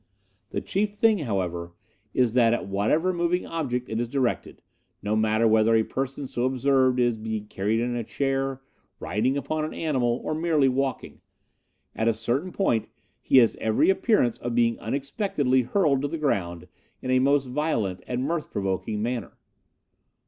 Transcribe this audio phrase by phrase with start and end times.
[0.49, 1.73] 'The chief thing, however,
[2.11, 4.63] is that at whatever moving object it is directed
[5.03, 8.63] no matter whether a person so observed is being carried in a chair,
[8.99, 11.21] riding upon an animal, or merely walking
[11.95, 12.87] at a certain point
[13.21, 16.67] he has every appearance of being unexpectedly hurled to the ground
[17.03, 19.37] in a most violent and mirth provoking manner.